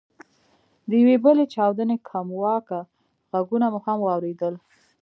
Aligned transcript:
د 0.89 0.89
یوې 1.01 1.15
بلې 1.23 1.45
چاودنې 1.53 1.97
کمواکه 2.09 2.79
ږغونه 3.31 3.67
مو 3.73 3.79
هم 3.85 3.97
واورېدل. 4.01 4.55